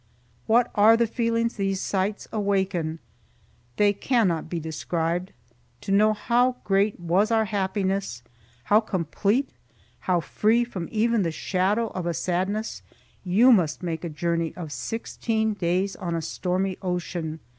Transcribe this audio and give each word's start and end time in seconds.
What 0.47 0.71
are 0.73 0.97
the 0.97 1.05
feelings 1.05 1.57
these 1.57 1.79
sights 1.79 2.27
awaken! 2.33 2.97
They 3.75 3.93
can 3.93 4.27
not 4.27 4.49
be 4.49 4.59
described. 4.59 5.31
To 5.81 5.91
know 5.91 6.13
how 6.13 6.55
great 6.63 6.99
was 6.99 7.29
our 7.29 7.45
happiness, 7.45 8.23
how 8.63 8.79
complete, 8.79 9.51
how 10.09 10.19
free 10.19 10.63
from 10.63 10.89
even 10.91 11.21
the 11.21 11.29
shadow 11.29 11.89
of 11.89 12.07
a 12.07 12.15
sadness, 12.15 12.81
you 13.23 13.51
must 13.51 13.83
make 13.83 14.03
a 14.03 14.09
journey 14.09 14.55
of 14.55 14.71
sixteen 14.71 15.53
days 15.53 15.95
on 15.95 16.15
a 16.15 16.21
stormy 16.23 16.79
ocean. 16.81 17.39